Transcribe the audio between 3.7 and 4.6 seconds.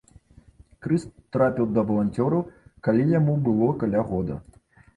каля года.